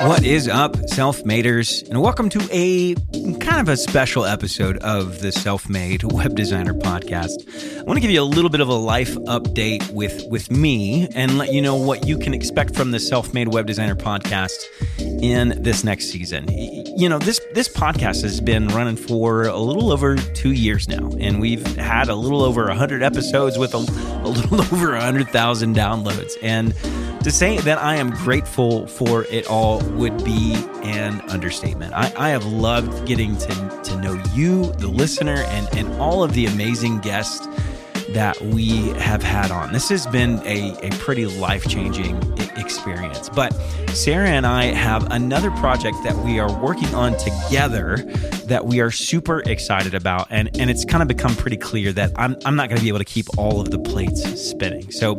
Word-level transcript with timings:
What 0.00 0.24
is 0.24 0.48
up, 0.48 0.76
self 0.88 1.24
maders? 1.24 1.86
And 1.90 2.00
welcome 2.00 2.30
to 2.30 2.48
a 2.50 2.94
kind 3.34 3.60
of 3.60 3.68
a 3.68 3.76
special 3.76 4.24
episode 4.24 4.78
of 4.78 5.20
the 5.20 5.30
Self 5.30 5.68
Made 5.68 6.04
Web 6.04 6.34
Designer 6.34 6.72
Podcast. 6.72 7.78
I 7.78 7.82
want 7.82 7.98
to 7.98 8.00
give 8.00 8.10
you 8.10 8.22
a 8.22 8.24
little 8.24 8.48
bit 8.48 8.62
of 8.62 8.68
a 8.68 8.74
life 8.74 9.14
update 9.26 9.90
with, 9.90 10.24
with 10.30 10.50
me 10.50 11.06
and 11.14 11.36
let 11.36 11.52
you 11.52 11.60
know 11.60 11.76
what 11.76 12.06
you 12.06 12.18
can 12.18 12.32
expect 12.32 12.74
from 12.74 12.92
the 12.92 12.98
Self 12.98 13.34
Made 13.34 13.48
Web 13.48 13.66
Designer 13.66 13.94
Podcast 13.94 14.64
in 15.20 15.62
this 15.62 15.84
next 15.84 16.06
season. 16.06 16.46
You 16.48 17.10
know, 17.10 17.18
this, 17.18 17.38
this 17.52 17.68
podcast 17.68 18.22
has 18.22 18.40
been 18.40 18.68
running 18.68 18.96
for 18.96 19.42
a 19.42 19.58
little 19.58 19.92
over 19.92 20.16
two 20.16 20.52
years 20.52 20.88
now, 20.88 21.10
and 21.20 21.42
we've 21.42 21.76
had 21.76 22.08
a 22.08 22.14
little 22.14 22.42
over 22.42 22.64
100 22.68 23.02
episodes 23.02 23.58
with 23.58 23.74
a, 23.74 23.76
a 23.76 24.28
little 24.28 24.62
over 24.74 24.92
100,000 24.92 25.76
downloads. 25.76 26.32
And 26.40 26.74
to 27.22 27.30
say 27.30 27.58
that 27.58 27.78
I 27.78 27.96
am 27.96 28.10
grateful 28.10 28.86
for 28.86 29.24
it 29.24 29.46
all 29.46 29.80
would 29.90 30.24
be 30.24 30.54
an 30.82 31.20
understatement. 31.30 31.92
I, 31.94 32.12
I 32.16 32.28
have 32.30 32.46
loved 32.46 33.06
getting 33.06 33.36
to, 33.36 33.80
to 33.84 34.00
know 34.00 34.22
you, 34.32 34.72
the 34.74 34.88
listener, 34.88 35.36
and, 35.48 35.68
and 35.76 35.92
all 36.00 36.22
of 36.22 36.32
the 36.32 36.46
amazing 36.46 37.00
guests 37.00 37.46
that 38.10 38.40
we 38.40 38.88
have 38.98 39.22
had 39.22 39.50
on. 39.50 39.72
This 39.72 39.88
has 39.90 40.06
been 40.06 40.40
a, 40.46 40.76
a 40.82 40.90
pretty 40.98 41.26
life 41.26 41.68
changing 41.68 42.16
experience. 42.56 43.28
But 43.28 43.52
Sarah 43.90 44.28
and 44.28 44.46
I 44.46 44.64
have 44.66 45.10
another 45.12 45.50
project 45.52 45.96
that 46.04 46.16
we 46.24 46.38
are 46.40 46.52
working 46.60 46.92
on 46.94 47.16
together 47.18 47.98
that 48.50 48.66
we 48.66 48.80
are 48.80 48.90
super 48.90 49.40
excited 49.46 49.94
about. 49.94 50.26
And, 50.30 50.50
and 50.58 50.70
it's 50.70 50.84
kind 50.84 51.02
of 51.02 51.08
become 51.08 51.34
pretty 51.36 51.56
clear 51.56 51.92
that 51.92 52.12
I'm, 52.16 52.36
I'm 52.44 52.56
not 52.56 52.68
going 52.68 52.78
to 52.78 52.82
be 52.82 52.88
able 52.88 52.98
to 52.98 53.04
keep 53.04 53.26
all 53.38 53.60
of 53.60 53.70
the 53.70 53.78
plates 53.78 54.22
spinning. 54.40 54.90
So, 54.90 55.14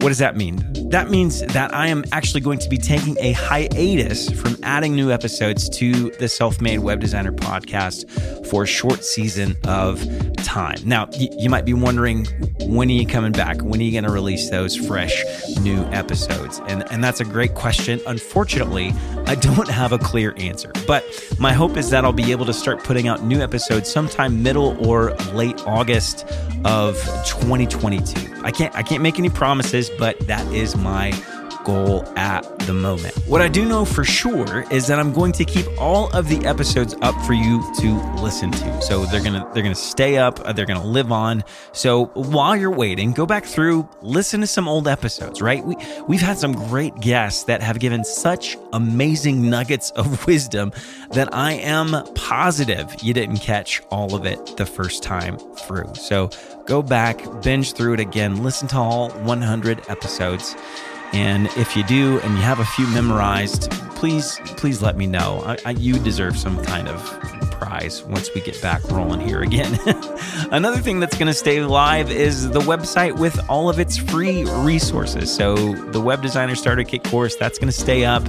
what 0.00 0.08
does 0.08 0.18
that 0.18 0.36
mean? 0.36 0.62
That 0.90 1.10
means 1.10 1.40
that 1.40 1.74
I 1.74 1.88
am 1.88 2.04
actually 2.12 2.40
going 2.40 2.60
to 2.60 2.68
be 2.68 2.78
taking 2.78 3.16
a 3.18 3.32
hiatus 3.32 4.30
from 4.30 4.56
adding 4.62 4.94
new 4.94 5.10
episodes 5.10 5.68
to 5.70 6.10
the 6.12 6.28
Self 6.28 6.60
Made 6.60 6.78
Web 6.78 7.00
Designer 7.00 7.32
podcast 7.32 8.46
for 8.46 8.62
a 8.62 8.66
short 8.66 9.04
season 9.04 9.56
of 9.64 10.04
time. 10.36 10.78
Now, 10.84 11.06
y- 11.12 11.28
you 11.36 11.50
might 11.50 11.64
be 11.64 11.74
wondering, 11.74 12.26
when 12.60 12.88
are 12.88 12.92
you 12.92 13.06
coming 13.06 13.32
back? 13.32 13.60
When 13.60 13.80
are 13.80 13.82
you 13.82 13.92
going 13.92 14.04
to 14.04 14.10
release 14.10 14.50
those 14.50 14.76
fresh 14.76 15.22
new 15.60 15.82
episodes? 15.86 16.60
And, 16.68 16.90
and 16.92 17.02
that's 17.02 17.20
a 17.20 17.24
great 17.24 17.54
question. 17.54 18.00
Unfortunately, 18.06 18.92
I 19.26 19.34
don't 19.34 19.68
have 19.68 19.92
a 19.92 19.98
clear 19.98 20.32
answer, 20.36 20.72
but 20.86 21.04
my 21.38 21.52
hope 21.52 21.76
is 21.76 21.90
that 21.90 22.04
I'll 22.04 22.12
be 22.12 22.30
able 22.30 22.46
to 22.46 22.54
start 22.54 22.67
putting 22.76 23.08
out 23.08 23.22
new 23.22 23.40
episodes 23.40 23.90
sometime 23.90 24.42
middle 24.42 24.76
or 24.86 25.14
late 25.32 25.58
August 25.66 26.26
of 26.64 26.96
2022. 27.26 28.42
I 28.42 28.50
can't 28.50 28.74
I 28.74 28.82
can't 28.82 29.02
make 29.02 29.18
any 29.18 29.30
promises, 29.30 29.90
but 29.90 30.18
that 30.26 30.46
is 30.52 30.76
my 30.76 31.12
goal 31.68 32.02
at 32.16 32.42
the 32.60 32.72
moment. 32.72 33.14
What 33.26 33.42
I 33.42 33.48
do 33.48 33.66
know 33.66 33.84
for 33.84 34.02
sure 34.02 34.64
is 34.70 34.86
that 34.86 34.98
I'm 34.98 35.12
going 35.12 35.32
to 35.32 35.44
keep 35.44 35.66
all 35.78 36.08
of 36.16 36.26
the 36.28 36.42
episodes 36.46 36.94
up 37.02 37.14
for 37.26 37.34
you 37.34 37.62
to 37.80 37.92
listen 38.22 38.50
to. 38.50 38.80
So 38.80 39.04
they're 39.04 39.22
going 39.22 39.34
to 39.34 39.46
they're 39.52 39.62
going 39.62 39.74
to 39.74 39.80
stay 39.80 40.16
up, 40.16 40.40
uh, 40.40 40.54
they're 40.54 40.64
going 40.64 40.80
to 40.80 40.86
live 40.86 41.12
on. 41.12 41.44
So 41.72 42.06
while 42.14 42.56
you're 42.56 42.74
waiting, 42.74 43.12
go 43.12 43.26
back 43.26 43.44
through, 43.44 43.86
listen 44.00 44.40
to 44.40 44.46
some 44.46 44.66
old 44.66 44.88
episodes, 44.88 45.42
right? 45.42 45.62
We 45.62 45.76
we've 46.06 46.22
had 46.22 46.38
some 46.38 46.52
great 46.52 46.94
guests 47.00 47.44
that 47.44 47.60
have 47.60 47.78
given 47.80 48.02
such 48.02 48.56
amazing 48.72 49.50
nuggets 49.50 49.90
of 49.90 50.26
wisdom 50.26 50.72
that 51.10 51.34
I 51.34 51.52
am 51.52 52.02
positive 52.14 52.96
you 53.02 53.12
didn't 53.12 53.38
catch 53.38 53.82
all 53.90 54.14
of 54.14 54.24
it 54.24 54.56
the 54.56 54.64
first 54.64 55.02
time 55.02 55.38
through. 55.38 55.92
So 55.96 56.30
go 56.64 56.82
back, 56.82 57.22
binge 57.42 57.74
through 57.74 57.94
it 57.94 58.00
again, 58.00 58.42
listen 58.42 58.68
to 58.68 58.76
all 58.76 59.10
100 59.10 59.84
episodes. 59.88 60.56
And 61.12 61.46
if 61.56 61.76
you 61.76 61.84
do 61.84 62.20
and 62.20 62.34
you 62.34 62.42
have 62.42 62.60
a 62.60 62.64
few 62.64 62.86
memorized, 62.88 63.70
please, 63.96 64.40
please 64.56 64.82
let 64.82 64.96
me 64.96 65.06
know. 65.06 65.42
I, 65.44 65.56
I, 65.66 65.70
you 65.70 65.98
deserve 65.98 66.38
some 66.38 66.62
kind 66.64 66.88
of 66.88 67.02
prize 67.50 68.02
once 68.04 68.32
we 68.34 68.40
get 68.40 68.60
back 68.62 68.82
rolling 68.90 69.20
here 69.20 69.42
again. 69.42 69.78
Another 70.52 70.78
thing 70.78 71.00
that's 71.00 71.16
going 71.16 71.26
to 71.26 71.34
stay 71.34 71.60
live 71.60 72.10
is 72.10 72.50
the 72.50 72.60
website 72.60 73.18
with 73.18 73.38
all 73.48 73.68
of 73.68 73.80
its 73.80 73.96
free 73.96 74.44
resources. 74.44 75.34
So 75.34 75.74
the 75.74 76.00
Web 76.00 76.22
Designer 76.22 76.54
Starter 76.54 76.84
Kit 76.84 77.04
course, 77.04 77.36
that's 77.36 77.58
going 77.58 77.68
to 77.68 77.78
stay 77.78 78.04
up. 78.04 78.22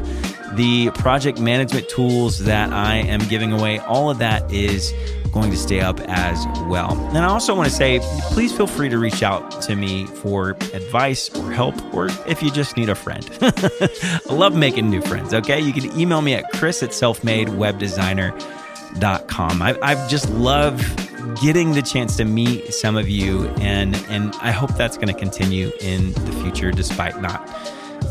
The 0.54 0.90
project 0.96 1.40
management 1.40 1.88
tools 1.90 2.40
that 2.40 2.74
I 2.74 2.96
am 2.96 3.20
giving 3.28 3.52
away, 3.52 3.80
all 3.80 4.10
of 4.10 4.18
that 4.18 4.52
is 4.52 4.94
going 5.32 5.52
to 5.52 5.58
stay 5.58 5.82
up 5.82 6.00
as 6.02 6.46
well. 6.68 6.98
And 7.10 7.20
I 7.20 7.26
also 7.26 7.56
want 7.56 7.70
to 7.70 7.76
say, 7.76 8.00
please 8.32 8.56
feel 8.56 8.68
free 8.68 8.90
to 8.90 8.98
reach 8.98 9.22
out 9.24 9.62
to 9.64 9.76
me 9.76 10.06
for 10.06 10.52
advice 10.74 11.30
or 11.36 11.52
help, 11.52 11.76
or 11.94 12.08
if 12.28 12.42
you 12.44 12.52
just 12.52 12.78
need 12.78 12.88
a 12.90 12.96
friend. 12.96 13.30
I 13.42 13.90
love 14.30 14.56
making 14.56 14.90
new 14.90 15.02
friends, 15.02 15.34
okay? 15.34 15.60
You 15.60 15.74
can 15.74 16.00
email 16.00 16.22
me 16.22 16.34
at 16.34 16.50
chris 16.54 16.82
at 16.84 16.92
selfmadewebdesigner.com. 16.92 19.62
I, 19.62 19.78
I've 19.82 20.10
just 20.10 20.30
loved 20.32 21.42
getting 21.42 21.74
the 21.74 21.82
chance 21.82 22.16
to 22.18 22.26
meet 22.26 22.74
some 22.74 22.98
of 22.98 23.08
you, 23.10 23.48
and, 23.60 23.96
and 24.10 24.34
I 24.36 24.52
hope 24.52 24.76
that's 24.76 24.98
going 24.98 25.10
to 25.10 25.14
continue 25.14 25.72
in 25.80 26.14
the 26.14 26.32
future 26.44 26.72
despite 26.72 27.22
not 27.22 27.46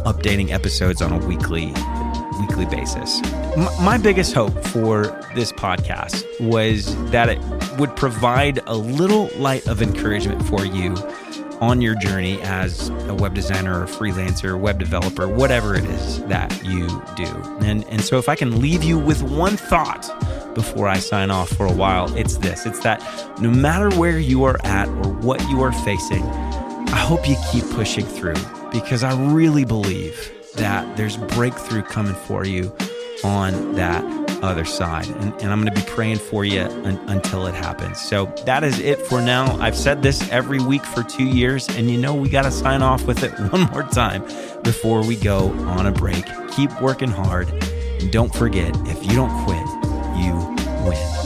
updating 0.04 0.50
episodes 0.50 1.02
on 1.02 1.12
a 1.12 1.18
weekly 1.26 1.72
weekly 2.40 2.66
basis. 2.66 3.22
M- 3.56 3.84
my 3.84 3.98
biggest 3.98 4.34
hope 4.34 4.56
for 4.66 5.04
this 5.34 5.52
podcast 5.52 6.24
was 6.40 6.94
that 7.10 7.28
it 7.28 7.38
would 7.78 7.94
provide 7.96 8.60
a 8.66 8.76
little 8.76 9.30
light 9.36 9.66
of 9.66 9.82
encouragement 9.82 10.44
for 10.46 10.64
you 10.64 10.94
on 11.60 11.80
your 11.80 11.94
journey 11.96 12.40
as 12.42 12.88
a 13.08 13.14
web 13.14 13.34
designer 13.34 13.82
or 13.82 13.86
freelancer, 13.86 14.58
web 14.58 14.78
developer, 14.78 15.26
whatever 15.28 15.74
it 15.74 15.84
is 15.84 16.22
that 16.24 16.64
you 16.64 16.86
do. 17.16 17.26
And 17.60 17.84
and 17.88 18.00
so 18.02 18.18
if 18.18 18.28
I 18.28 18.34
can 18.34 18.60
leave 18.60 18.84
you 18.84 18.98
with 18.98 19.22
one 19.22 19.56
thought 19.56 20.08
before 20.54 20.88
I 20.88 20.98
sign 20.98 21.30
off 21.30 21.48
for 21.50 21.66
a 21.66 21.72
while, 21.72 22.14
it's 22.16 22.38
this. 22.38 22.66
It's 22.66 22.80
that 22.80 23.02
no 23.40 23.50
matter 23.50 23.90
where 23.96 24.18
you 24.18 24.44
are 24.44 24.58
at 24.64 24.88
or 24.88 25.12
what 25.12 25.40
you 25.48 25.62
are 25.62 25.72
facing, 25.72 26.22
I 26.22 26.96
hope 26.96 27.28
you 27.28 27.36
keep 27.52 27.64
pushing 27.70 28.06
through 28.06 28.36
because 28.70 29.02
I 29.02 29.14
really 29.32 29.64
believe 29.64 30.32
that 30.56 30.96
there's 30.96 31.16
breakthrough 31.16 31.82
coming 31.82 32.14
for 32.14 32.44
you 32.44 32.74
on 33.24 33.74
that 33.74 34.04
other 34.42 34.64
side. 34.64 35.08
And, 35.08 35.32
and 35.42 35.52
I'm 35.52 35.60
going 35.60 35.74
to 35.74 35.80
be 35.80 35.86
praying 35.88 36.18
for 36.18 36.44
you 36.44 36.60
un- 36.60 37.00
until 37.08 37.46
it 37.46 37.54
happens. 37.54 38.00
So 38.00 38.26
that 38.44 38.62
is 38.62 38.78
it 38.78 39.00
for 39.00 39.20
now. 39.20 39.56
I've 39.60 39.76
said 39.76 40.02
this 40.02 40.28
every 40.30 40.60
week 40.60 40.84
for 40.84 41.02
two 41.02 41.24
years, 41.26 41.68
and 41.70 41.90
you 41.90 41.98
know 41.98 42.14
we 42.14 42.28
got 42.28 42.42
to 42.42 42.50
sign 42.50 42.82
off 42.82 43.04
with 43.06 43.22
it 43.22 43.30
one 43.52 43.62
more 43.72 43.82
time 43.82 44.22
before 44.62 45.04
we 45.04 45.16
go 45.16 45.50
on 45.68 45.86
a 45.86 45.92
break. 45.92 46.24
Keep 46.52 46.80
working 46.80 47.10
hard. 47.10 47.48
And 48.00 48.12
don't 48.12 48.32
forget 48.34 48.76
if 48.86 49.04
you 49.04 49.16
don't 49.16 49.44
quit, 49.44 49.66
you 50.16 50.34
win. 50.84 51.17